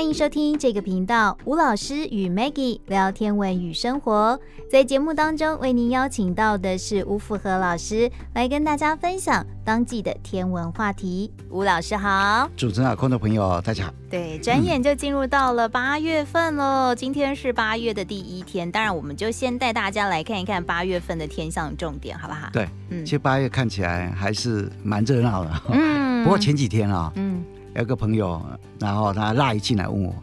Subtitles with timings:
[0.00, 4.40] 欢迎收听这个频道，吴老师与 Maggie 聊天文与生活。
[4.70, 11.30] 在节目当中，为您邀请到的是吴福和老师，来跟大家分享当季的天文话题。
[11.50, 13.94] 吴老师好，主持人好，观众朋友大家好。
[14.08, 18.72] 对，转眼就进入到了八月份了，嗯、今天是八月的第一天。
[18.72, 22.48] 当然，我们就先带大家来看一看八月份的天象重点，好不好？
[22.54, 25.50] 对，嗯，其实八月看起来还是蛮热闹的。
[25.68, 27.44] 嗯， 不过前几天啊、哦，嗯。
[27.74, 28.40] 有个朋友，
[28.78, 30.14] 然后他赖进来问我，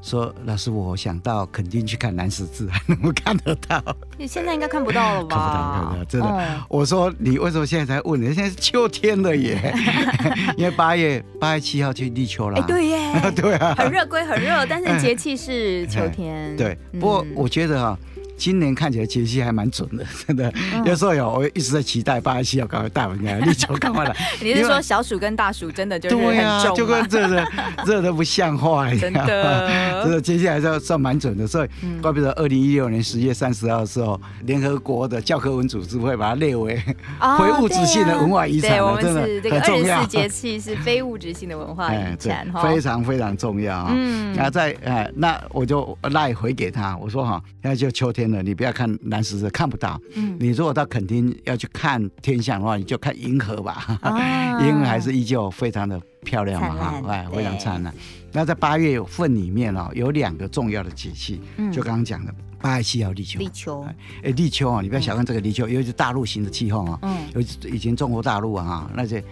[0.00, 3.82] 说：“老师，我想到肯定去看南十字，还能够看得到？
[4.18, 5.36] 你现在应该看不到了吧？
[5.36, 6.26] 看不到，看不到，真的。
[6.26, 8.20] 哦”我说：“你为什么现在才问？
[8.20, 9.74] 你现在是秋天了耶，
[10.56, 16.56] 因为八月八月七号去立秋了。”哎，对耶， 对啊，很热归很热，但是节气是 秋天。
[16.56, 17.98] 对，不过我觉得哈。
[18.42, 20.52] 今年看起来节气还蛮准的， 真的。
[20.74, 24.12] 嗯、有时候有，我一直在期待八月七号赶快带回来，立秋赶快来。
[24.40, 26.16] 你是说小暑跟大暑真的就是？
[26.16, 27.48] 对啊，就跟热的
[27.86, 29.00] 热的不像话一样。
[29.00, 31.46] 真的，这个节气还是要算蛮准的。
[31.46, 31.68] 所以，
[32.02, 36.74] 怪不得二零一六年十月三十号的时候，联合国的教科文组织会把它列为
[37.38, 38.80] 非物质性的文化遗产。
[38.80, 43.92] 哦、对，啊对，我们是这个二十四节气是非物质性的文化遗产， 非常非常重要啊。
[43.94, 48.31] 嗯，然后在哎，那我就赖回给他，我说哈，现在就秋天。
[48.40, 53.84] 你不要看南十字看不到，嗯，你如果到垦丁要去看天象的话，你就看银河吧，
[54.64, 57.92] 银河、哦、还是依旧非常的漂亮嘛，哈，哎，非常灿烂。
[58.32, 63.84] 那在八月份里面哦，有两个重要的节气，嗯、就刚刚讲的八月七号立秋，立秋，
[64.22, 69.22] 哎，立秋啊，你不要小看这个立秋，尤其是大陆型的气候啊，嗯，尤其以前中国大陆啊，那些。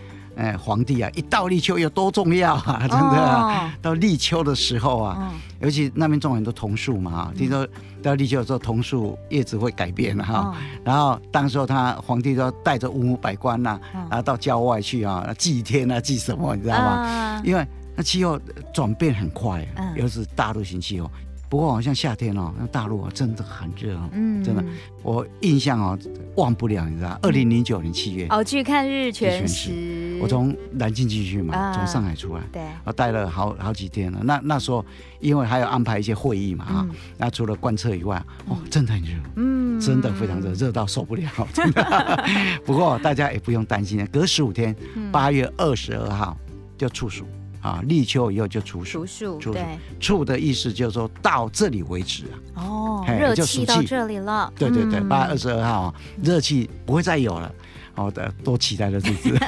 [0.40, 2.78] 哎，皇帝啊，一到立秋有多重要啊！
[2.88, 7.68] 真的啊，哦、到立秋的时候啊，嗯、尤其那边种很多桐树嘛，听说
[8.02, 10.38] 到立秋的时候，桐树叶子会改变哈。
[10.38, 17.36] 哦、然后当时候他皇帝都要带着文武百官呐、然后到郊外去啊，祭天啊，祭什么，你知道吗？
[17.36, 18.40] 嗯、因为那气候
[18.72, 21.10] 转变很快，又是大陆型气候。
[21.50, 24.64] 不过好像夏天哦，那大陆啊真的很热哦，嗯，真的，
[25.02, 25.98] 我印象哦
[26.36, 28.28] 忘不了，你知道，二零零九年七月。
[28.30, 34.20] 哦去看日全食，我从南京进去嘛，从上海出来，对，我待了好好几天了。
[34.22, 34.84] 那那时候
[35.18, 36.86] 因为还有安排一些会议嘛啊，
[37.18, 42.24] 那除了观测以外，哦，真的很热，嗯，真的非常热，热到受不了，真的。
[42.64, 44.72] 不过大家也不用担心，隔十五天，
[45.10, 46.38] 八月二十二号
[46.78, 47.26] 就处暑。
[47.60, 52.62] 啊，立秋以后就处暑，处暑，对，处的意思就是说到这里为止啊。
[52.62, 54.52] 哦，热气到这里了。
[54.56, 57.52] 对对对，八月二十二号，热气不会再有了。
[57.92, 59.38] 好的，多期待的日子，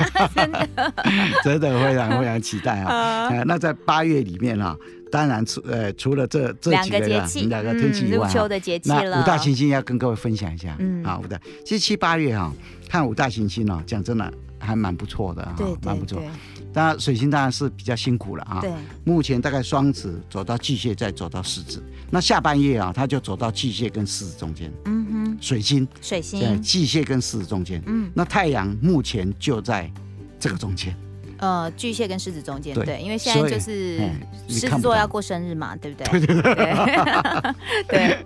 [1.43, 3.31] 真的非常非常期待啊。
[3.47, 4.77] 那在八月里面啊，
[5.11, 9.05] 当然除呃除了这这几个节气，两个天气以外，入秋的节气了。
[9.05, 10.77] 那五大行星要跟各位分享一下。
[10.81, 12.53] 嗯，啊，五大，其实七八月哈，
[12.91, 16.21] 看五大行星呢，讲真的还蛮不错的哈，蛮不错。
[16.73, 18.61] 当然，水星当然是比较辛苦了啊。
[18.61, 18.71] 对。
[19.05, 21.83] 目前大概双子走到巨蟹，再走到狮子。
[22.11, 24.73] 那下半夜啊，它就走到巨蟹跟狮子中间。
[24.87, 25.39] 嗯哼。
[25.41, 25.87] 水星。
[26.01, 26.41] 水星。
[26.41, 27.83] 对巨蟹跟狮子中间。
[27.87, 28.11] 嗯。
[28.15, 29.91] 那太阳目前就在
[30.41, 30.97] 这个中间。
[31.43, 33.99] 呃，巨蟹跟狮子中间，对，因为现在就是
[34.49, 36.21] 狮子座要过生日嘛，对不对？
[36.21, 36.75] 对对对。
[37.89, 38.17] 对。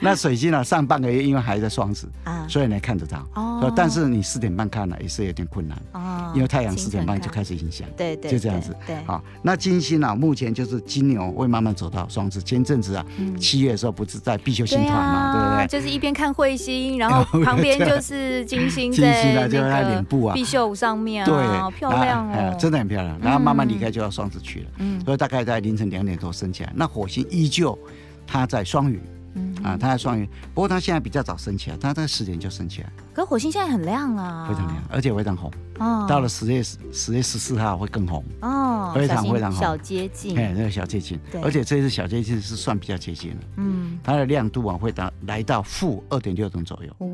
[0.00, 0.62] 那水星呢？
[0.64, 3.24] 上半个月因为还在双子啊，所以呢看得到。
[3.34, 3.72] 哦。
[3.76, 7.86] 但是你四点半看了也是有点困难哦，因为太阳四点半就开始影响。
[7.96, 8.28] 对对。
[8.32, 8.74] 就这样子。
[8.84, 8.96] 对。
[9.06, 10.12] 好，那金星呢？
[10.12, 12.42] 目前就是金牛会慢慢走到双子。
[12.42, 13.06] 前阵子啊，
[13.38, 15.66] 七月的时候不是在必修星团嘛，对不对？
[15.68, 20.02] 就是一边看彗星，然后 旁边就是金星在那个
[20.32, 22.56] 必修上面，对，好漂亮哦。
[22.64, 26.72] 真的很漂亮，然后慢慢离开就要双子去了，嗯，所以大概在凌晨两点多升起来。
[26.74, 27.78] 那火星依旧，
[28.26, 28.98] 它在双鱼，
[29.34, 29.54] 嗯。
[29.62, 32.90] 啊，它在双鱼，不过它现在比较早升起来，它在十点就升起来。
[33.14, 35.50] 可火星现在很亮啊，非常亮，而且非常红。
[35.78, 38.24] 哦，到了十月十十月十四号会更红。
[38.40, 47.06] 哦，非常非常红，小接近，哎，那个小接近，对，而且这次小接近是算比较接近的，嗯，它的亮度啊会达来到负二点六等左右，哦，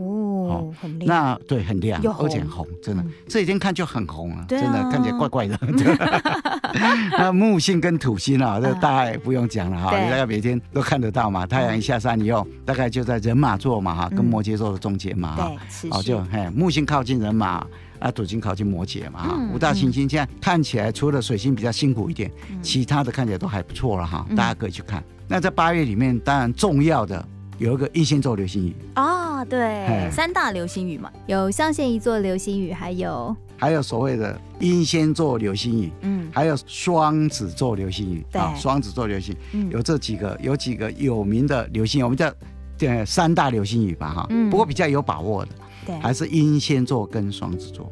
[0.81, 5.59] 很亮，那对很亮，而且很红，真的，这几天看就很红啊，真的看起来怪怪的。
[7.19, 15.53] 那木星跟土星啊，这大概不用讲了哈，你大概每天都看得到嘛，太阳一下山以后，大概就在人马座嘛哈，跟摩羯座的中间嘛哈，
[15.91, 17.67] 哦就嘿，木星靠近人马。
[18.01, 25.01] 啊，土星靠近摩羯嘛，哈、嗯，五大行星现在看起来，除了水星比较辛苦一点，嗯、其他的看起来都还不错了哈，大家可以去看。
[25.01, 27.23] 嗯、那在八月里面，当然重要的
[27.60, 28.74] 有一个英仙座流星雨。
[28.95, 42.33] 啊、哦，对，三大流星雨嘛，有象限一座流星雨，还有还有所谓的英仙座流星雨，嗯，还有双子座流星雨，对，双子座流星，嗯、有这几个，有几个有名的流星雨，我们叫
[42.78, 45.53] 对三大流星雨吧，哈，嗯，不过比较有把握的。
[46.01, 47.91] 还是英仙座跟双子座，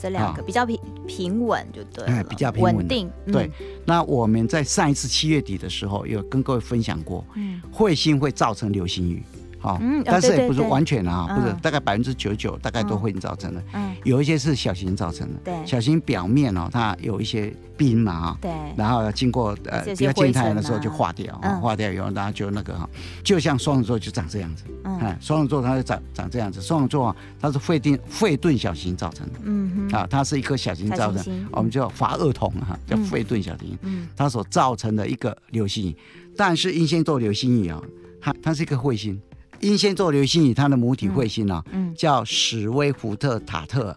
[0.00, 3.10] 这两个比较平平稳，就对，哎，比较平稳定。
[3.30, 3.50] 对，
[3.84, 9.22] 那我们在上一次七月底的时候，有跟各位分享过，嗯，彗星会造成流星雨。
[9.60, 13.62] 好，但是也不是完全啊，不是大概百分之九十九大概都会造成的。
[13.74, 15.40] 嗯，有一些是小行星造成的。
[15.44, 18.38] 对，小行星表面哦，它有一些冰嘛啊。
[18.40, 18.50] 对。
[18.74, 22.88] 然后经过呃比较近太阳的时候就化掉，化掉以后，然后就那个哈，
[23.22, 24.64] 就像双子座就长这样子。
[24.84, 25.16] 嗯。
[25.20, 26.62] 双子座它就长长这样子。
[26.62, 29.40] 双子座啊，它是费定费顿小行星造成的。
[29.44, 29.96] 嗯哼。
[29.98, 33.78] 啊，它是一颗小行星造成的，我们叫法厄同哈，叫费顿小行星。
[33.82, 34.08] 嗯。
[34.16, 35.96] 它所造成的一个流星雨，
[36.34, 37.78] 但是英仙座流星雨啊，
[38.22, 39.20] 它它是一个彗星。
[39.60, 43.96] 英仙座流星雨，它的母体彗星啊，嗯嗯、叫史威福特塔特，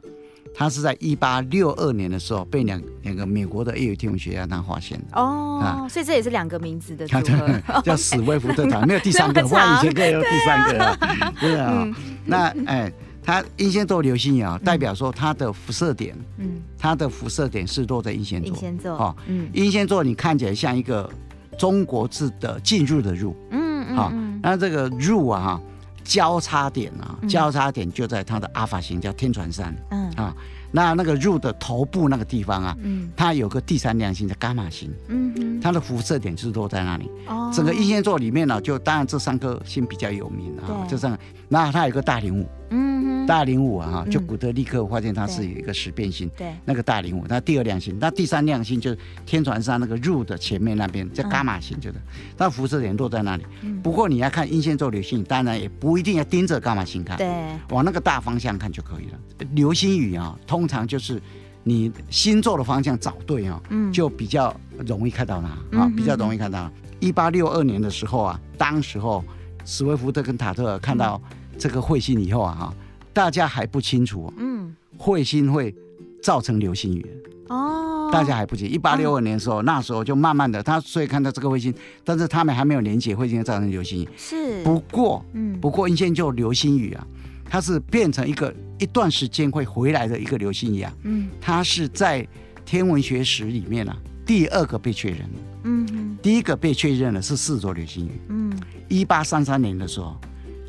[0.53, 5.05] 它是在一八六二年的时候被两两个美国的业余天文学家他发现的。
[5.19, 11.33] 哦，啊、所以这也是两个名字的组合， 叫史威福特塔， 没有第三个，不然以前可以有第三个 啊。
[11.39, 11.95] 对啊，嗯、
[12.25, 12.91] 那哎，
[13.23, 18.49] 它英仙座流星雨啊，代表说它的辐射点，嗯，它的辐射点是落在英仙座。
[18.49, 21.09] 英仙座，哦，嗯，英仙座你看起来像一个
[21.57, 23.62] 中国字的进入的入，嗯。
[23.95, 24.11] 好，
[24.41, 25.61] 那这个入啊哈，
[26.03, 29.75] 交叉点啊，交叉点就在它的阿法星，叫天船山。
[29.91, 30.35] 嗯啊，
[30.71, 34.91] 那那个入的头部那个地方啊，嗯，它有个第三亮星叫伽马星。
[35.07, 37.09] 嗯，它的辐射点就是落在那里。
[37.27, 41.17] 哦，整个一仙座里面呢，就当然这三颗星比较有名啊，这三个，
[41.49, 42.47] 那它有个大灵武。
[42.69, 42.92] 嗯。
[43.25, 51.95] 大零五啊，就古德立刻发现它是有一个十变星，对，那个大零五，那第二亮星，那第三亮星就是天船上那个入的前面那边叫伽马星，就是。
[52.37, 53.43] 它辐射点落在那里。
[53.81, 57.27] 不过你要看英仙座流星，当然也不一定要盯着伽马星看，对，
[57.69, 59.19] 往那个大方向看就可以了。
[59.51, 61.21] 流星雨啊，通常就是
[61.63, 63.61] 你星座的方向找对啊，
[63.91, 64.55] 就比较
[64.85, 66.69] 容易看到它啊，比较容易看到。
[66.99, 69.23] 一八六二年的时候啊，当时候
[69.65, 71.21] 史威夫特跟塔特尔看到
[71.57, 72.73] 这个彗星以后啊，哈。
[73.13, 75.73] 大家还不清楚，嗯，彗星会
[76.21, 77.05] 造成流星雨。
[77.49, 78.67] 哦，大家还不清。
[78.67, 81.73] 一八六二年的时候，那时候就慢慢的，他所以看到这个彗星，
[82.03, 84.09] 但是他们还没有连接彗星会造成流星雨。
[84.17, 87.05] 是，不过，嗯，不过，英仙座流星雨啊，
[87.47, 92.27] 它是变成一个一段时间会回来的一个流星雨啊，嗯，它是在
[92.65, 93.95] 天文学史里面啊
[94.25, 98.57] 第二个被确认的，嗯，第一个被确认的是四座流星雨，嗯，
[98.87, 100.17] 一八三三年的时候。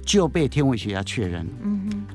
[0.06, 1.73] 就被天文学家确认，嗯。
[1.73, 1.73] 哼，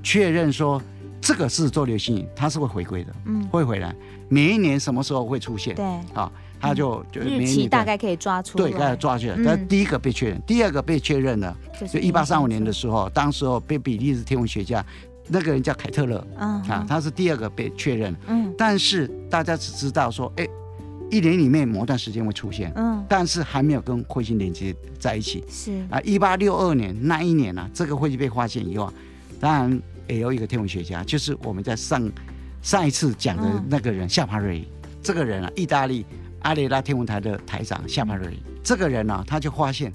[0.10, 0.82] 确认说
[1.22, 3.94] 这个是做流星雨，它是会回归的，嗯，会回来。
[4.28, 5.76] 每一年什么时候会出现？
[5.76, 5.86] 对，
[6.16, 9.38] 啊，它就就日期大概可以抓出来，对，大概抓出来。
[9.46, 11.56] 但第一个被确认，第二个被确认了，
[11.94, 14.84] 就一八三五年的时候，当时候被比利时天文学家
[15.28, 20.48] 那个人叫凯特勒，啊，他是第二个被确认，嗯，但是大家只知道说，哎。
[21.12, 25.44] 一年里面某段时间会出现，嗯，但是还没有跟彗星连接在一起。
[25.50, 28.94] 是啊，一八六二年那一年呢、啊，这个彗星被发现以后，
[29.40, 32.12] 当然也有一个天文学家，就是我们在上
[32.62, 34.68] 上一次讲的那个人夏帕瑞，
[35.02, 36.06] 这个人啊，意大利
[36.42, 39.94] 阿雷拉天文台的台长夏帕瑞，这个人呢、啊，他就发现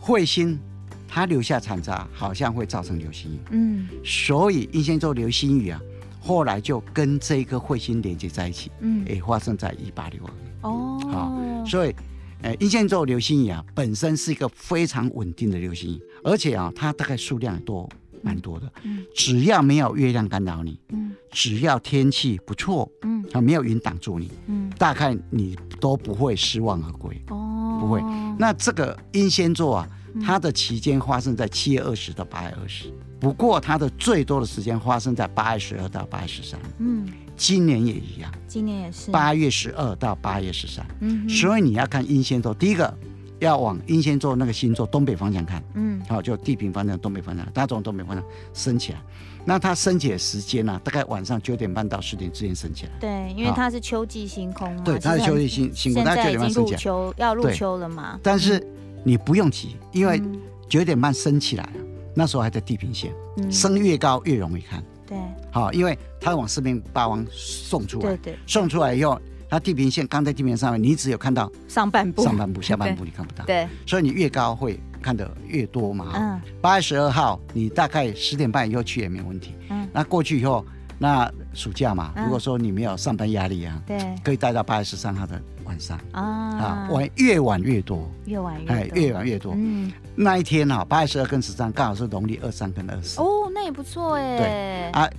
[0.00, 0.58] 彗星
[1.06, 3.38] 他留下残渣，好像会造成流星雨。
[3.50, 5.80] 嗯，所以英仙座流星雨啊。
[6.18, 10.52] 后来就跟这一颗彗星连接在一起，嗯，也发生在一八六二年。
[10.62, 11.94] 哦，好，所以，
[12.42, 17.88] 呃，英仙座流星雨啊，本身是一个非常稳定的流星雨，而且啊，它大概数量多，
[18.26, 18.70] 蛮多的。
[18.82, 27.18] 嗯，只要没有月亮干扰你，嗯，只要天气不错，嗯，啊，没有云挡住你，嗯，大概你都不会失望而归。
[27.28, 28.02] 哦，不会。
[28.38, 29.88] 那这个英仙座啊。
[30.18, 36.58] 它的期间发生在七月二十到八月二十，不过它的最多的时间发生在八月十二到八月十三。
[36.78, 40.86] 嗯，今年也一样，今年也是八月十二到八月十三。
[41.00, 42.96] 嗯，所以你要看英仙座，第一个
[43.38, 45.62] 要往英仙座那个星座东北方向看。
[45.74, 48.24] 嗯，好，就地平方向东北方向，它从东北方向
[48.54, 49.00] 升起来。
[49.44, 50.80] 那它升起的时间呢、啊？
[50.82, 52.92] 大概晚上九点半到十点之间升起来。
[53.00, 54.82] 对，因为它是秋季星空嘛。
[54.84, 56.78] 对，它是秋季星星空，它九点半升起来。
[56.78, 58.18] 秋要入秋了嘛？
[58.22, 58.64] 但是。
[59.04, 60.20] 你不用急，因为
[60.68, 61.72] 九点半升起来了，
[62.12, 63.12] 那时候还在地平线，
[63.52, 64.82] 升越高越容易看。
[65.06, 65.16] 对，
[65.52, 69.16] 好，因为它往四面八方送出来，对对，送出来以后，
[69.48, 73.44] 它地平线刚在地面上面，你只有看到上半部，上半部， 下半部你看不到。
[73.44, 76.12] 对，所以你越高会看得越多嘛。
[76.14, 79.54] 嗯，八月十二号，你大概十点半以后去也没有问题。
[79.70, 80.64] 嗯，那过去以后，
[80.98, 85.40] 那暑假嘛，如果说你没有上班压力啊，对，可以待到八月十三号的。
[85.66, 89.52] 晚上啊啊，晚越晚越多，越晚越哎，越晚越多。
[89.56, 93.20] 嗯，那一天啊，八月十二跟十三刚好是农历二三跟二四。
[93.20, 94.38] 哦，那也不错哎。
[94.38, 95.10] 对啊，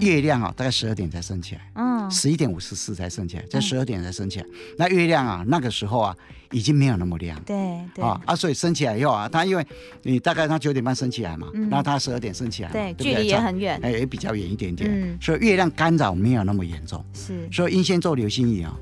[0.00, 1.60] 月亮啊，大概十二点才升起来。
[1.74, 4.46] 嗯，啊，十一点五十四才升起来，在十二点才升起来。
[4.78, 6.16] 那月亮啊，那个时候啊，
[6.50, 7.40] 已经没有那么亮。
[7.44, 7.56] 对
[7.94, 9.66] 对啊啊，所以升起来以后啊，它因为
[10.02, 15.18] 你大概它九点半升起来嘛，然后它十二点升起来，对，距离也很远，哎，也比较远一点点。
[15.20, 17.04] 所以月亮干扰没有那么严重。
[17.12, 18.76] 是，所以英仙座流星雨啊，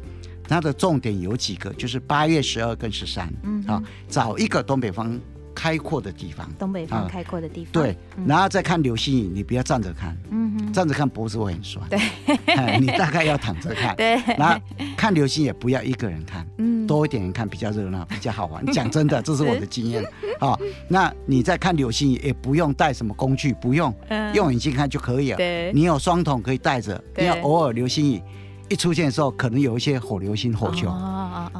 [0.44, 5.18] 它的重点有几个，就是八月十二跟十三，嗯啊，找一个东北方。
[5.60, 7.72] 开阔的地方，东北方开阔的地方。
[7.74, 7.94] 对，
[8.26, 11.86] 然后再看流星雨，你不要站着看，嗯哼，站着看脖子会很酸。
[11.90, 12.00] 对，
[12.80, 13.94] 你大概要躺着看。
[14.00, 14.58] 对，然后
[14.96, 18.64] 看流星也不要一个人看，嗯，多一点人看比较热闹，比较好玩。
[18.72, 20.02] 讲真的，这是我的经验。
[20.38, 23.94] 好，那你在看流星雨也不用带什么工具，不用
[24.32, 25.36] 用眼睛看就可以了。
[25.36, 28.22] 对，你有双筒可以带着，你要偶尔流星雨
[28.70, 30.88] 一出现的时候，可能有一些火流星、火球，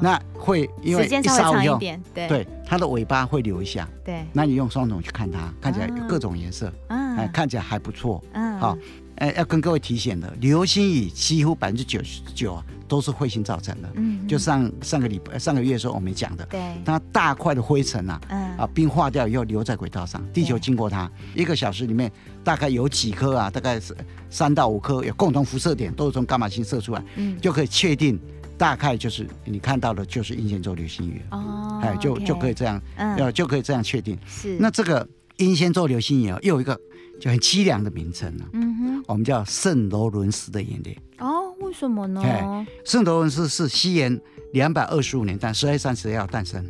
[0.00, 2.46] 那会因为时间稍微长一点，对。
[2.64, 8.78] 它的尾巴会留一下，对，那你用双筒去看它，看起来有各种颜色，嗯，哎，看起来还不错，嗯，好，
[9.16, 22.08] 哎，要跟各位提醒的，流星雨几乎百分之九十九啊都是彗星造成的，嗯，就上上个礼拜上个月的时候我们讲的，对，它大块的灰尘啊，嗯，啊，冰化掉以后留在轨道上，地球经过它一个小时里面
[22.42, 23.96] 大概有几颗啊，大概是
[24.28, 28.18] 三到五颗有共同辐射点，都是从伽马星射出来，嗯，就可以确定。
[28.56, 34.18] 大概就是你看到的，就是英仙座流星雨哦，哎，就就可以这样，呃，就可以这样确定。
[34.26, 34.58] 是。
[34.60, 36.78] 那这个英仙座流星雨啊，又有一个
[37.18, 38.44] 就很凄凉的名称了。
[38.52, 39.04] 嗯哼。
[39.08, 40.94] 我们叫圣罗伦斯的眼泪。
[41.20, 42.20] 哦，为什么呢？
[42.22, 44.20] 哎圣罗伦斯是西元
[44.52, 46.62] 两百二十五年诞，十二月三十号诞生，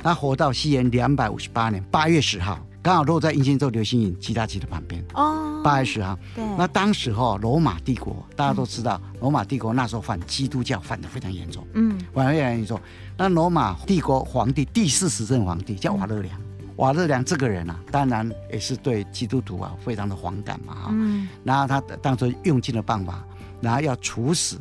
[0.00, 2.58] 他活到西元两百五十八年八月十号。
[2.86, 6.16] 刚好落在英仙座流星雨极大期的旁边哦，八月十号。
[6.36, 12.80] 对，那当时哈罗马帝国大家都知道，罗马帝国那时候反基督教反的非常严重，嗯，反的非常严重。
[13.16, 16.40] 那罗马帝国皇帝第四十任皇帝叫瓦勒良，
[16.76, 23.26] 瓦勒良这个人啊，当然也是对基督徒啊非常的反感嘛，哈，嗯，然后他当时用尽了办法，
[23.60, 24.60] 然后要处死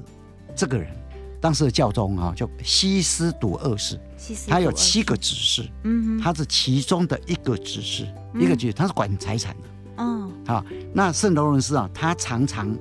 [0.55, 0.91] 这个人，
[1.45, 3.99] 当时的教宗啊叫西斯笃二世。
[4.47, 12.75] 他有七个指示，嗯，他是其中的一个执事，一个执事，他是管财产的，嗯，好，那圣罗伦斯啊，他常常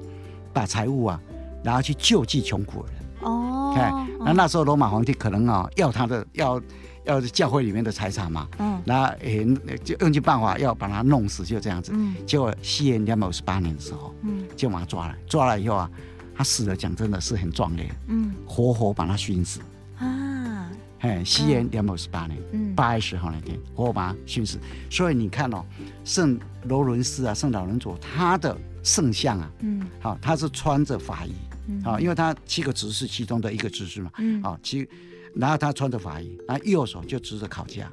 [0.55, 1.21] 把财物啊，
[1.63, 6.59] 然后去救济穷苦的人，哦，那那时候罗马皇帝可能啊，要他的要
[7.05, 9.47] 要教会里面的财产嘛，嗯，那诶
[9.85, 15.91] 就用尽办法要把他弄死，就这样子，嗯，结果西元两百五十八年的时候，嗯，就把他抓来，抓来以后啊，
[16.35, 19.61] 他死了，讲真的是很壮烈，嗯，活活把他熏死。
[19.99, 20.71] 啊！
[20.99, 24.59] 嘿，西元两百五十八年嗯八月十号那天，活活把他熏死。
[24.91, 25.65] 所以你看哦，
[26.05, 31.33] 圣罗伦斯啊，圣老人佐他的圣像啊，嗯，好，他是穿着法衣，
[31.69, 34.89] 嗯好，因为他七个执事其中的一个执事嘛，嗯，好，七，
[35.35, 37.93] 然后他穿着法衣，然后右手就执着烤架，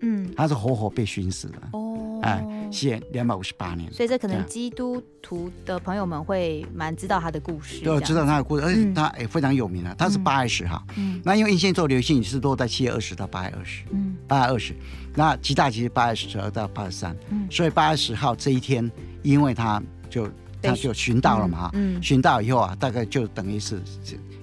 [0.00, 1.58] 嗯，他是活活被熏死的。
[1.72, 2.05] 哦。
[2.26, 9.94] 哎，西元两百五十八年，所以这可能基督徒的朋友们会蛮知道他的故事，对，知道他的故事，而且他也非常有名啊。
[9.96, 14.74] 他是八月十号，嗯，那因为英仙座流星雨是落在七月二十到八月二十，嗯，八月二十，
[15.14, 18.90] 那极大其实八月十二到八月三，嗯，所以八月十号这一天，
[19.22, 20.28] 因为他就
[20.60, 23.80] 他就寻到了嘛，哈，嗯，寻到以后啊，大概就等于是。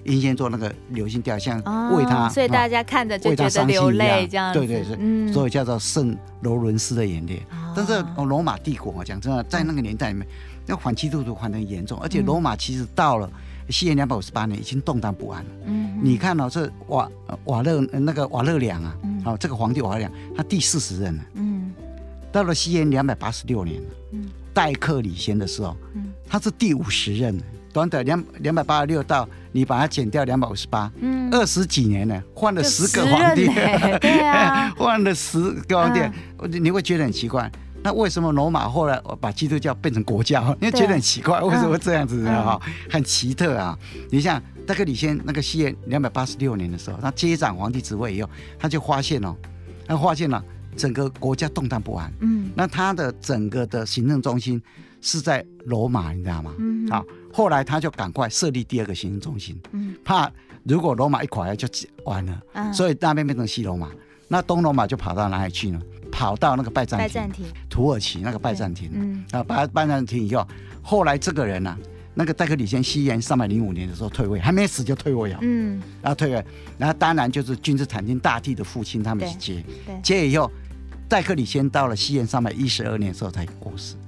[0.04, 1.56] 英仙座那个流星掉，像
[1.96, 4.52] 为他，所以大家看着就觉得流泪这样。
[4.52, 7.42] 对对是，所以叫做圣罗伦斯的眼泪。
[7.74, 10.26] 但是罗马帝国啊，讲真的，在那个年代里面，
[10.66, 13.30] 那反基督徒反得很严重，而且罗马其实到了
[13.68, 15.50] 西元两百五十八年已经动荡不安了。
[15.66, 17.10] 嗯，你看到这瓦
[17.44, 21.22] 瓦勒那个瓦勒良啊，好，这个皇帝瓦勒良，他第四十任了。
[21.34, 21.72] 嗯，
[22.30, 27.38] 到了西元两百八十六年，嗯，戴克里先的时候，嗯，他是第五十任。
[27.72, 33.46] 短短两两百八十六到，你把它减掉两百五十八，嗯，二十几年呢，换了十个皇帝，
[34.02, 36.00] 对啊，换了十个皇帝，
[36.58, 37.48] 你会觉得很奇怪，
[37.80, 40.56] 那为什么罗马后来把基督教变成国教？
[40.60, 42.60] 你会觉得很奇怪，为什么这样子哈？
[42.90, 43.78] 很奇特啊！
[44.10, 49.36] 你像戴克里先那个西元两百八十六年的时候，他接掌皇帝职位以后，他就发现哦，
[49.86, 50.42] 他发现了
[50.76, 54.60] 整个国家动荡不安，嗯，那他的整个的行政中心
[55.04, 56.52] 是在罗马，你知道吗？
[56.58, 57.04] 嗯，好。
[57.32, 60.30] 后来他就赶快设立第二个行政中心，嗯，怕
[60.62, 61.68] 如果罗马一垮就
[62.04, 63.90] 完了，嗯，所以那边变成西罗马，
[64.28, 65.80] 那东罗马就跑到哪里去呢？
[66.12, 70.46] 跑到那个拜占庭，拜占庭，土耳其那个拜占庭，嗯，啊，拜拜占庭以后，
[70.80, 71.78] 后来这个人呢，啊，
[72.14, 76.44] 那个戴克里先西元三百零五年的时候退位，还没死就退位了，嗯，然后退位，
[76.78, 80.48] 然后当然就是君士坦丁大帝的父亲他们去接，对，接以后，
[81.08, 83.98] 戴克里先到了西元三百一十二年的时候才过世，哦，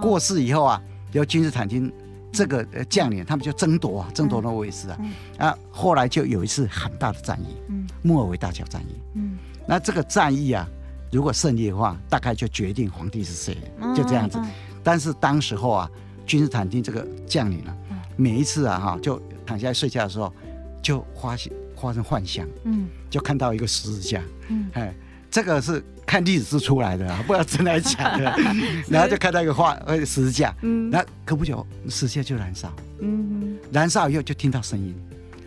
[0.00, 1.92] 过世以后啊，由君士坦丁。
[2.32, 5.00] 这个呃将领他们就争夺啊，争夺那个位置啊，
[5.36, 10.64] 啊，后来就有一次很大的战役，嗯，莫尔维大桥战役，嗯，那这个战役啊，
[11.10, 13.56] 如果胜利的话，大概就决定皇帝是谁，
[13.96, 14.38] 就这样子。
[14.84, 15.90] 但是当时候啊，
[16.24, 17.76] 君士坦丁这个将领啊，
[18.16, 20.32] 每一次啊哈，就躺下来睡觉的时候，
[20.80, 24.94] 就发现发生幻想，嗯，就看到一个十字架，嗯，哎，
[25.28, 28.36] 这个是看历史是出来的，不知道真的假的。
[28.90, 34.92] 然后就看到一个画呃十字架，嗯，那隔不久十字架就燃烧，嗯，燃烧以后就听到声音，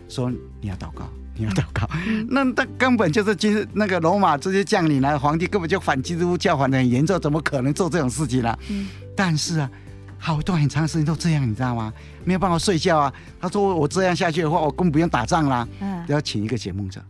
[0.08, 0.30] 说
[0.62, 1.06] 你要祷告。
[1.36, 1.84] 你要祷告，
[2.28, 8.56] 那那根本就是其实那个罗马这些将领呢，皇帝根本就反基督教，反的很严重，怎么可能做这种事情呢？
[8.70, 9.68] 嗯，但是啊，
[10.16, 11.92] 好多很长时间都这样，你知道吗？
[12.24, 13.12] 没有办法睡觉啊。
[13.40, 15.66] 他说我这样下去的话，我根本不用打仗啦。
[15.80, 17.04] 嗯，要请一个解梦者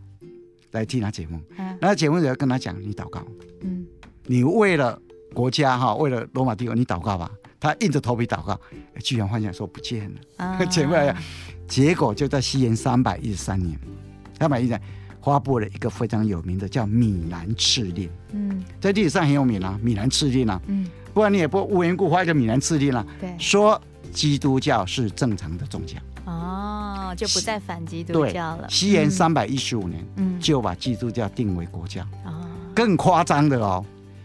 [0.71, 1.39] 来替他解梦。
[1.59, 3.21] 嗯，那解梦者要跟他讲，你祷告。
[3.61, 3.85] 嗯，
[4.25, 4.99] 你为了
[5.33, 7.31] 国家哈，为了罗马帝国，你祷告吧。
[7.59, 8.59] 他硬着头皮祷告，
[8.99, 10.19] 居然幻想说不见了。
[10.37, 11.17] 啊， 解梦呀，
[11.67, 13.79] 结果就在西元三百一十三年。
[14.39, 14.81] 三百一十三
[15.23, 28.67] 发布了一个非常有名的叫米兰敕令，嗯，在历史上很有名啊，米兰敕令啊，嗯，不然你也不无缘故发一个米兰敕令啊，对，说基督教是正常的宗教，哦，就不再反基督教了。
[28.69, 33.83] 西元三百一十五年，嗯，就把基督教定为国教，哦，更夸张的哦，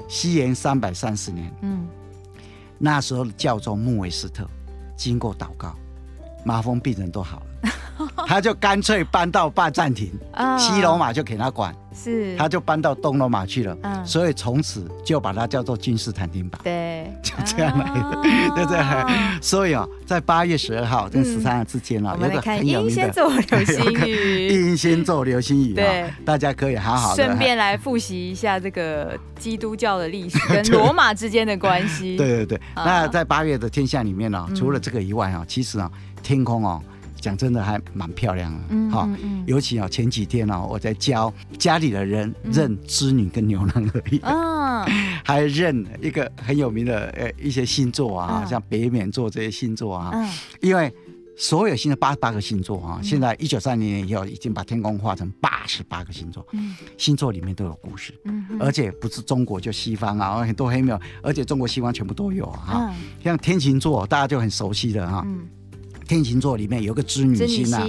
[0.09, 1.87] 西元三百三十年，嗯，
[2.79, 4.47] 那时候的教宗穆维斯特
[4.97, 5.75] 经过祷告，
[6.45, 7.47] 麻风病人都好了。
[8.27, 10.11] 他就干脆搬到拜占庭，
[10.59, 14.07] 西罗马就给他管，是，他就搬到东罗马去了，嗯。
[14.07, 18.79] 所以从此就把它叫做君士坦丁堡，对，就 这样来的，对不对？
[19.41, 32.17] 所以啊，在八月十二号跟十三号之间啊， 有个很有名的，流星雨，英仙座流星雨，对，大家可以好好的，顺便来复习一下这个基督教的历史跟罗马之间的关系。
[32.19, 35.91] 对对对，那在八月的天象里面呢，除了这个以外啊，其实啊，
[36.23, 36.83] 天空哦。
[37.21, 38.59] 讲真的还蛮漂亮的，
[38.91, 44.85] 哈、嗯，嗯、尤其啊前几天哦，我在教家里的人认织女跟牛郎而已，嗯，
[45.25, 50.29] 还认一个很有名的呃一些星座啊，嗯、像北冕座这些星座啊，嗯、
[50.61, 50.93] 因为
[51.37, 65.23] 所有星的八十八个星座啊，嗯、现在一九三零年以后已经把天空画成八十八个星座，嗯、星座里面都有故事，嗯、而且不是中国就西方啊，很多黑庙，而且中国西方全部都有啊，嗯、像天琴座大家就很熟悉的哈。
[65.27, 65.47] 嗯
[66.11, 67.87] 天秤座里面有个织女星呐、啊，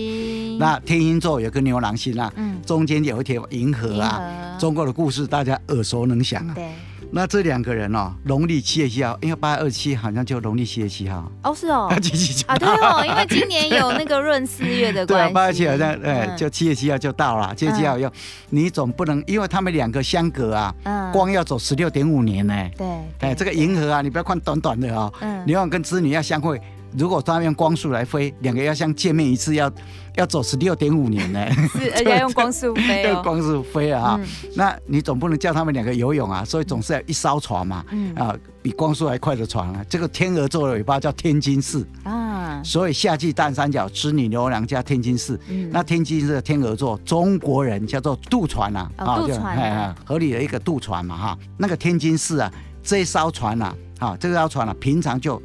[0.60, 4.22] 那天鹰座有个牛郎星啊，嗯、中间有一条银河啊，
[4.54, 6.54] 河中国的故事大家耳熟能详啊。
[6.54, 6.70] 对，
[7.10, 11.32] 那这两个人哦，农历七月七号，因为八月二十七好像就农历七月七号。
[11.42, 11.90] 哦，是哦，
[12.46, 15.30] 啊，对哦，因为今年有那个闰四月的 关系。
[15.30, 18.14] 对，八月七好像，哎，就七月七号就到了，七月七号要，嗯、
[18.52, 22.54] 你总不能，因为他们两个相隔啊，嗯、光要走十六点五年呢。
[22.78, 22.88] 对，
[23.22, 26.62] 哎，这个银河啊，你不要看短短的哦，嗯、你要跟织女要相会。
[26.98, 29.72] 如果他用光速来飞，两个要相见面一次要
[30.16, 34.20] 要走十六点五年呢，是而且要 用光速飞，用光速飞啊！
[34.56, 38.14] 那你总不能叫他们两个游泳啊，所以总是要一艘船嘛，嗯。
[38.16, 39.84] 啊，比光速还快的船啊。
[39.90, 51.38] 这个天鹅座的尾巴叫天津四啊，所以夏季大三角织女牛郎加天津四，那天津是天鹅座，中国人叫做渡船啊，啊，渡船，河里的一个渡船嘛哈。
[51.58, 52.52] 那个天津四啊，
[52.84, 55.42] 这一艘船啊，啊，这艘船啊，平常就。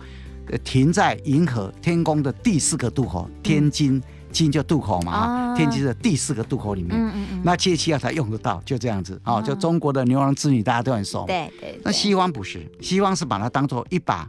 [0.63, 11.81] 停在银河天宫的第四个渡口，天津，津就渡口嘛，天津的第四个渡口里面，那七月七号才用得到，就这样子啊，就中国的牛郎织女大家都很熟，对对。
[11.83, 14.27] 那西方不是，西方是把它当做一把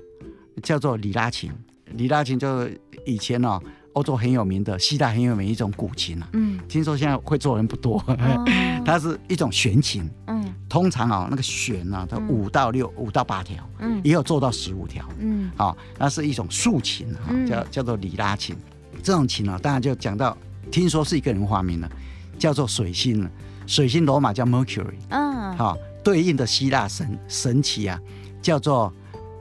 [0.64, 1.52] 叫做里拉琴，
[1.94, 2.68] 里拉琴就
[3.06, 3.62] 以前哦。
[3.98, 6.30] 欧洲很有名的，希腊很有名一种古琴啊。
[6.34, 7.98] 嗯，听说现在会做人不多。
[8.06, 8.46] 哦、
[8.86, 10.08] 它是一种弦琴。
[10.28, 13.58] 嗯，通常啊、哦，那个弦呢、啊，它五到六、五到八条。
[13.80, 15.04] 嗯，也有做到十五条。
[15.18, 18.56] 嗯，好、哦，那是一种竖琴哈，叫叫做里拉琴。
[19.02, 20.38] 这种琴啊，当然就讲到，
[20.70, 21.90] 听说是一个人发明的，
[22.38, 23.28] 叫做水星。
[23.66, 24.94] 水星罗马叫 Mercury。
[25.10, 28.00] 嗯，好，对应的希腊神神奇啊，
[28.44, 28.94] 叫做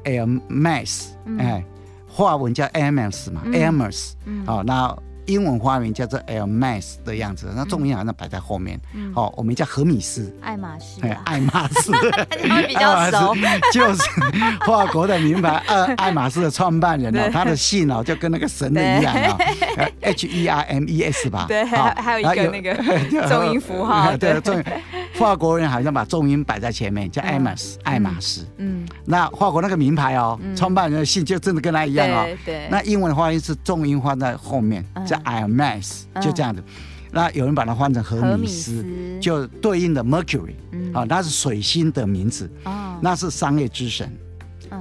[0.05, 1.09] Hermes。
[1.39, 1.63] 哎。
[2.17, 4.13] 华文叫 Hermes 嘛，Hermes，
[4.47, 8.81] 好，那英文花名叫做 Hermes 的样子，那重音好像摆在后面。
[9.15, 11.91] 好，我们叫荷米斯，爱马仕，爱马仕，
[12.43, 13.35] 你们比较熟，
[13.71, 14.03] 就是
[14.65, 19.39] 法国的名牌， 呃，爱马仕的创办人哦，他的姓哦就跟那个神的一样啊
[20.01, 22.75] ，H E R M E S 吧，对，还还有一个那个
[23.29, 24.65] 重音符号，对，重音。
[25.19, 28.43] 法国人好像把重音摆在前面，叫 Hermes 爱马仕。
[28.59, 32.27] 嗯，那法国那个名牌哦，创办人的姓就真的跟他一样哦。
[32.45, 32.69] 对。
[32.71, 36.63] 那英文的发音是重音放在后面，叫 Hermes，就这样子。
[37.11, 38.85] 那有人把它换成荷米斯，
[39.21, 40.55] 就对应的 Mercury，
[40.93, 42.51] 啊，那是水星的名字。
[42.65, 42.99] 哦。
[43.01, 44.11] 那是商业之神，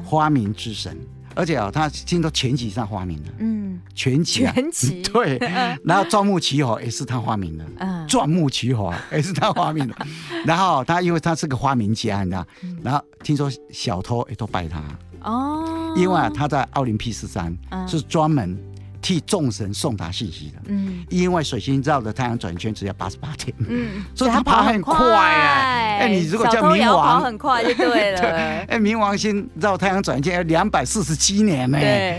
[0.09, 0.97] 发明之神。
[1.35, 5.37] 而且啊，他听说全集上发明的，嗯，全集，全集， 对，
[5.83, 9.95] 然后钻木取火也是他发明的，嗯，钻木取火也是他发明的，
[10.45, 12.45] 然后他因为他是个发明家，你知道，
[12.81, 14.81] 然后听说小偷也都拜他，
[15.23, 17.55] 哦，因为啊他在奥林匹斯山
[17.87, 18.57] 是专门
[19.05, 20.57] 替众神送达信息的。
[20.65, 24.97] 嗯，因为水星绕着太阳转一圈只要八十八天，嗯， 所以他跑很快。
[24.97, 25.99] 哎。
[25.99, 28.21] 哎，你如果叫冥王，跑很快就对了。
[28.67, 31.77] 哎，冥王星绕太阳转一圈要两百四十七年呢，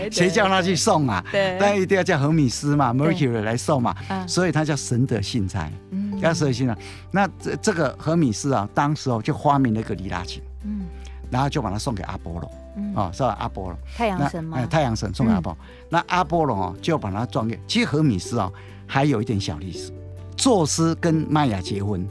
[0.09, 1.21] 谁叫他去送啊？
[1.29, 3.93] 对，但一定要叫荷米斯嘛，Mercury 来送嘛，
[4.25, 5.69] 所以他叫神德信差。
[5.91, 6.77] 嗯，要神德信啊。
[7.11, 10.85] 那这这个荷米斯啊，当时哦就发明了一个里拉琴，嗯，
[11.29, 12.51] 然后就把它送给阿波罗。
[12.95, 13.35] 哦，是吧？
[13.39, 14.63] 阿波罗，太阳神吗？
[14.67, 15.57] 太阳神送给阿波罗，
[15.89, 17.59] 那阿波罗哦，就把它装给。
[17.67, 18.53] 其实荷米斯哦，
[18.85, 19.91] 还有一点小历史。
[20.35, 22.07] 宙斯跟麦雅结婚，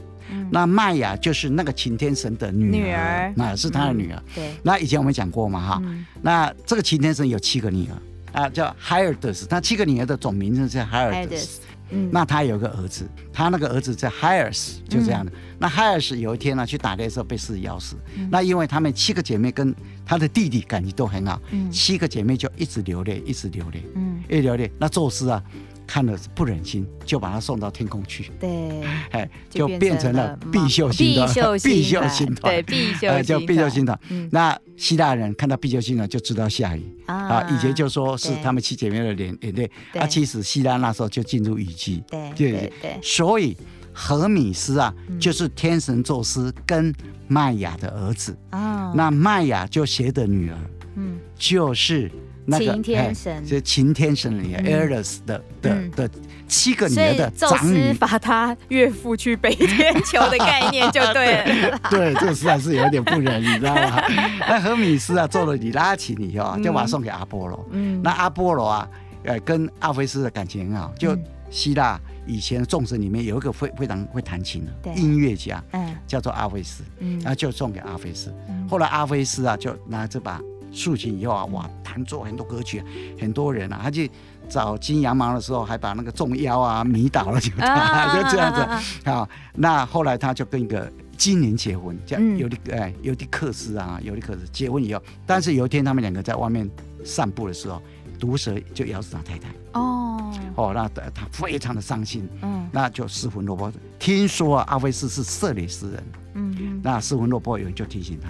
[0.51, 4.21] 那麦雅就是那个擎天神的女儿，那是他的女儿。
[4.35, 4.53] 对。
[4.61, 5.81] 那以前我们讲过嘛，哈。
[6.21, 9.47] 那这个擎天神有七个女儿啊，叫海尔德斯。
[9.47, 11.61] 他七个女儿的总名字叫海尔德斯。
[11.89, 15.31] 嗯，那他有个儿子，他那个儿子在海尔斯，就这样的。
[15.31, 17.95] 嗯、那海尔斯有一天呢，去打猎的时候被狮子咬死。
[18.15, 19.73] 嗯、那因为他们七个姐妹跟
[20.05, 24.71] 他的弟弟感情都很好，嗯、七个姐妹就一直流泪，一直流泪，嗯，一直流泪。
[24.77, 25.43] 那宙斯啊。
[25.87, 28.29] 看了不忍心，就把他送到天空去。
[28.39, 31.27] 对，哎，就变成了必秀星团。
[31.59, 33.97] 必秀星团，对，貔貅叫必秀星团。
[34.29, 37.41] 那希腊人看到必秀星团就知道下雨啊。
[37.49, 39.71] 以前就说是他们七姐妹的脸，对对。
[39.93, 42.03] 啊，其实希腊那时候就进入雨季。
[42.09, 42.99] 对对对。
[43.01, 43.55] 所以
[43.93, 46.93] 荷米斯啊，就是天神宙斯跟
[47.27, 48.37] 麦雅的儿子。
[48.49, 48.91] 啊。
[48.93, 50.57] 那麦雅就谁的女儿？
[50.95, 52.11] 嗯，就是。
[52.51, 56.09] 擎天神，就擎天神里，Ares 的的的
[56.47, 61.79] 七个女儿的长女，宙斯把他岳父去北天球的概念就对了。
[61.91, 64.01] 对，这实在是有点不忍，你知道吗？
[64.47, 67.67] 那荷米斯啊，做了里拉琴以后，就把它送给阿波罗。
[67.71, 68.89] 嗯，那阿波罗啊，
[69.23, 70.93] 呃，跟阿菲斯的感情很好。
[70.97, 71.17] 就
[71.49, 78.33] 希腊以前的众神里面有一个非非常会弹琴的音乐家，嗯，叫做阿菲斯，嗯，然后就送给阿菲斯。
[78.69, 80.41] 后来阿菲斯啊，就拿这把。
[80.77, 82.83] 竖琴以后啊，哇，弹奏很多歌曲，
[83.19, 84.09] 很多人啊，他去
[84.47, 89.27] 找金羊毛的时候，还把那个众妖啊迷倒了，就他 就这样子啊。
[89.55, 96.69] 那后来他就跟一个精灵结婚，叫尤利哎尤利克斯啊，尤利克斯结婚以后，但是有一天他们两个在外面
[97.03, 97.81] 散步的时候，
[98.19, 99.49] 毒蛇就咬死他太太。
[99.73, 103.71] 哦哦，那他非常的伤心，嗯，那就失魂落魄。
[103.97, 106.03] 听说啊，阿菲斯是色雷斯人，
[106.35, 108.29] 嗯，那失魂落魄有人就提醒他。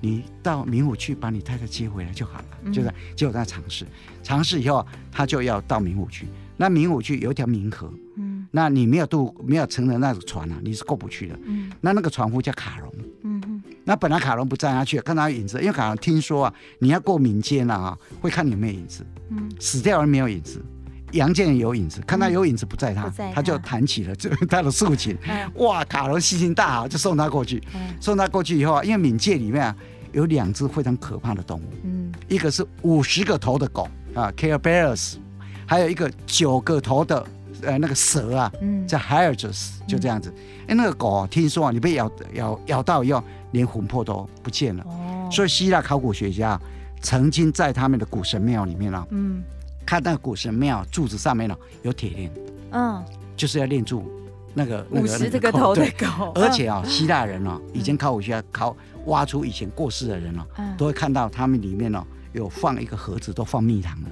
[0.00, 3.86] 你到明武去把你太太接回来就好了，嗯、就是结果他尝试，
[4.22, 6.26] 尝试以后他就要到明武去。
[6.56, 11.38] 那明武去有一条明河，嗯，那你没有渡没有乘的那个船啊，你是过不去的。
[11.44, 12.92] 嗯，那那个船夫叫卡隆，
[13.84, 20.62] 那本来卡隆不站下去，看他影子，因为卡隆听说啊，你要过民间啊，会看你有没有影子，嗯，死掉人没有影子。
[21.12, 25.16] 阳间有影子，看他有影子不在他，他，他就弹起了这他的竖琴。
[25.28, 27.62] 嗯、哇，卡罗心情大好，就送他过去。
[27.74, 29.76] 嗯、送他过去以后啊，因为冥界里面啊
[30.12, 35.16] 有两只非常可怕的动物，嗯，一个是五十个头的狗啊，Kerberos，
[35.66, 37.26] 还有一个九个头的
[37.62, 40.32] 呃那个蛇啊，嗯、叫 Hydrus，就这样子。
[40.62, 44.84] 哎、嗯，那个狗啊，听说啊，你被咬咬咬到以后，连魂魄都不见了。
[44.86, 46.60] 哦，所以希腊考古学家
[47.00, 49.42] 曾经在他们的古神庙里面啊，嗯。
[49.86, 52.32] 看那个古神庙柱子上面呢有铁链，
[52.72, 53.04] 嗯，
[53.36, 54.04] 就是要链住
[54.54, 56.32] 那个那个这个头的狗。
[56.34, 60.44] 而且啊，希腊人哦，以前考古学家考挖出以前过世的人哦，
[60.78, 64.10] 都会看到他们里面哦有放一个盒子，都放蜜糖的。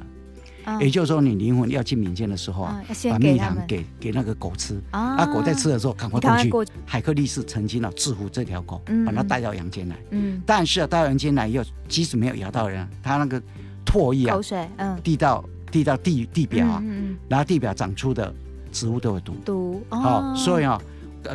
[0.81, 6.71] 也就是说，你灵魂要进冥间的时候啊，把蜜糖给给那个狗吃，啊，狗在吃的时候赶快过去。
[6.85, 9.97] 海克力士曾经呢制服这条狗，把它带到阳间来。
[10.11, 13.41] 嗯，但是啊，带到阳间来以后，即使没有咬到人，它那个
[13.87, 15.43] 唾液啊，口水，嗯，滴到。
[15.71, 18.33] 地到地地表啊，嗯嗯、然后地表长出的
[18.73, 20.81] 植物都有毒，毒哦，所以啊，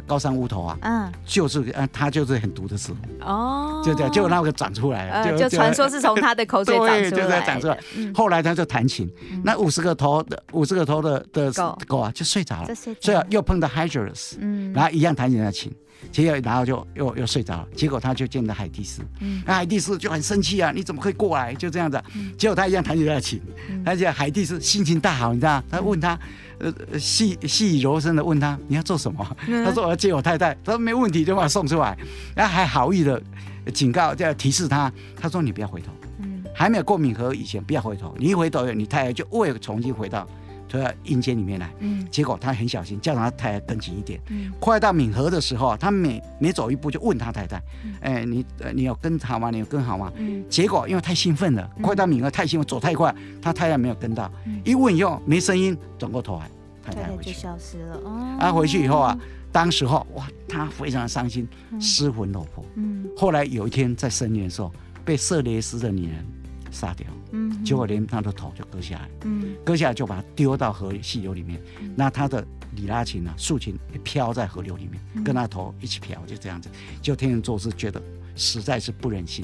[0.08, 2.96] 高山乌头啊，嗯，就是嗯，它就是很毒的植物。
[3.22, 7.02] 哦，就这样，就那个长出来了，呃、就传说是从它的口水长出来。
[7.02, 7.80] 的，对，就长出来。
[7.98, 11.52] 嗯、后来它就弹琴，嗯、那五十个头的五十个头的的
[11.88, 12.00] 狗。
[12.00, 15.72] 啊，就睡着了，所以又碰到 Hydrus，嗯，然后一样弹起那琴。
[16.12, 17.68] 结果，然后就又又睡着了。
[17.76, 21.54] 结果他就见到海蒂斯，嗯，那海蒂斯就很生气啊，你怎么可以过来？
[21.56, 22.02] 就这样子。
[22.38, 23.42] 结果他一样弹起他的琴，
[23.86, 25.64] 而且海蒂斯心情大好，你知道？
[25.70, 26.20] 他问他，
[26.60, 29.38] 呃，细细柔声的问他，你要做什么？
[29.66, 30.54] 他说我要接我太太。
[30.64, 31.98] 他说没问题，就把他送出来。
[32.36, 33.22] 然后还好意的
[33.74, 34.92] 警告，就要提示他。
[35.20, 40.28] 他说你不要回头，嗯，还没有过敏河以前不要回头，你一回头，你太太就会重新回到。
[40.74, 44.20] 推到阴间里面来，嗯，结果他很小心，叫他太太跟紧一点。
[44.30, 47.62] 嗯，快到冥河的时候，他每每走一步就问他太太，
[48.02, 49.52] 哎，你你有跟好吗？
[49.52, 50.12] 你有跟好吗？
[50.18, 54.32] 嗯，结果因为太兴奋了，快到冥河太兴奋，走太快，他太太没有跟到。
[54.64, 56.50] 一问以后没声音，转过头来，
[56.84, 57.96] 太太回去消失了。
[58.04, 59.16] 哦，他回去以后啊，
[59.52, 61.48] 当时候哇，他非常的伤心，
[61.80, 62.66] 失魂落魄。
[62.78, 64.72] 嗯，后来有一天在深夜的时候，
[65.06, 66.26] 被色雷斯的女人
[66.72, 67.06] 杀掉。
[67.34, 71.60] 嗯，结果连他的头就割下来，嗯，割下来就把它丢到河溪流里面，
[71.96, 76.70] 那他的里拉琴啊竖琴也飘在河流里面，跟他头一起飘，就这样子，
[77.02, 78.02] 就天人做事觉得
[78.36, 79.44] 实在是不忍心，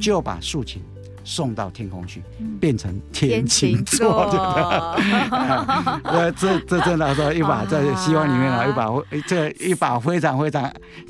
[0.00, 0.82] 就把竖琴。
[1.28, 2.22] 送到天空去，
[2.58, 6.10] 变成天琴座， 对不对？
[6.10, 8.86] 呃， 这这真的说一把在希望里面啊，一把
[9.26, 10.62] 这一把非常非常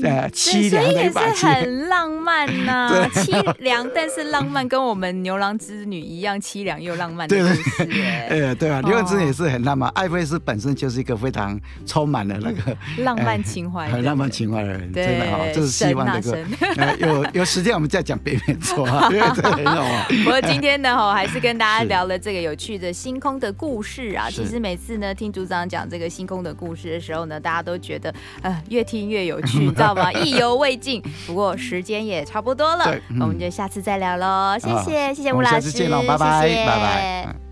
[0.02, 7.88] 呃凄凉的一把琴，很浪漫呐， 凄凉但是浪漫，跟我们牛郎织女一样凄凉又浪漫的故事。
[8.28, 16.44] 哎，对啊，牛郎织女也是很浪漫，艾菲斯本身就是一个非常充满了那个浪漫情怀、很浪漫情怀的人，真的哈，这是希望这个
[16.98, 20.07] 有有时间我们再讲北面座啊，因为这很好玩。
[20.24, 24.28] 不过今天呢，哈，还是跟大家聊了这个有趣的星空的故事啊。
[24.30, 30.12] 其实每次呢，听组长讲这个星空的故事的时候呢，大家都觉得呃越听越有趣， 你知道吗？
[30.12, 31.02] 意犹未尽。
[31.26, 34.58] 不过时间也差不多了，我们就下次再聊喽。
[34.58, 37.47] 谢谢，谢谢吴老师，下次见喽，拜拜，拜拜。